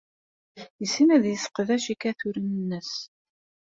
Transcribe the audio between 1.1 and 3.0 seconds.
ad yesseqdec iketturen-nnes.